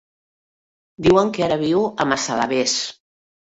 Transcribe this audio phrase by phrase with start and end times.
[1.09, 2.77] Diuen que ara viu a Massalavés.